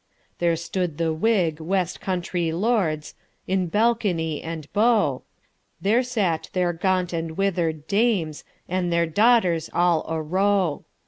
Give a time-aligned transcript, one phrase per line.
[0.39, 3.13] There stood the Whig west country lords,
[3.45, 5.21] In balcony and bow;
[5.79, 10.85] There sat their gaunt and wither'd dames, And their daughters all a row.